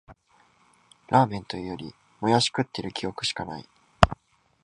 [1.09, 3.69] ラーメンというより、もやし食ってる記憶しかない